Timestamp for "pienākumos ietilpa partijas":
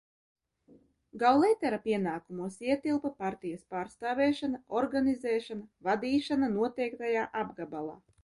1.83-3.67